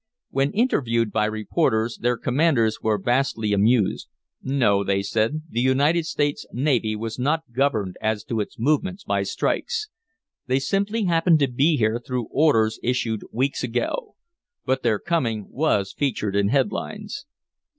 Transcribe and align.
When 0.31 0.49
interviewed 0.53 1.11
by 1.11 1.25
reporters, 1.25 1.99
their 2.01 2.17
commanders 2.17 2.81
were 2.81 2.97
vastly 2.97 3.53
amused. 3.53 4.07
No, 4.41 4.83
they 4.83 5.03
said, 5.03 5.43
the 5.47 5.61
United 5.61 6.07
States 6.07 6.43
Navy 6.51 6.95
was 6.95 7.19
not 7.19 7.51
governed 7.51 7.97
as 8.01 8.23
to 8.23 8.39
its 8.39 8.57
movements 8.57 9.03
by 9.03 9.21
strikes. 9.21 9.89
They 10.47 10.57
simply 10.57 11.03
happened 11.03 11.37
to 11.41 11.47
be 11.47 11.77
here 11.77 12.01
through 12.03 12.29
orders 12.31 12.79
issued 12.81 13.21
weeks 13.31 13.61
ago. 13.63 14.15
But 14.65 14.81
their 14.81 14.97
coming 14.97 15.45
was 15.51 15.93
featured 15.93 16.35
in 16.35 16.47
headlines. 16.47 17.27